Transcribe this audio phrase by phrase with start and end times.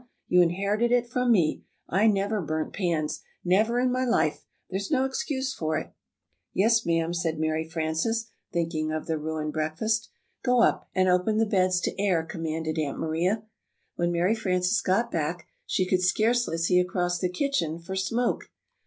[0.27, 1.63] You inherited it from me.
[1.87, 5.93] I never burnt pans never in my life there's no excuse for it."
[6.55, 10.09] "Yes, ma'am," said Mary Frances, thinking of the ruined breakfast.
[10.41, 13.43] "Go up, and open the beds to air," commanded Aunt Maria.
[13.95, 18.45] When Mary Frances got back, she could scarcely see across the kitchen for smoke.